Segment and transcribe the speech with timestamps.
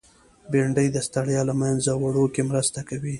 [0.51, 3.09] بېنډۍ د ستړیا له منځه وړو کې مرسته کوي